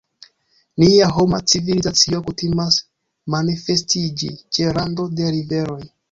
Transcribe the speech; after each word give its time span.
Nia 0.83 1.07
homa 1.17 1.39
civilizacio 1.51 2.21
kutimas 2.29 2.79
manifestiĝi 3.35 4.31
ĉe 4.57 4.71
rando 4.79 5.05
de 5.21 5.29
riveroj. 5.37 5.79